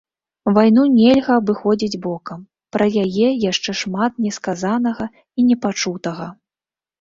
Вайну 0.57 0.83
нельга 0.99 1.33
абыходзіць 1.41 1.99
бокам, 2.05 2.39
пра 2.77 2.87
яе 3.03 3.27
яшчэ 3.51 3.71
шмат 3.83 4.17
не 4.27 4.31
сказанага 4.39 5.05
і 5.39 5.47
не 5.53 5.61
пачутага. 5.69 6.27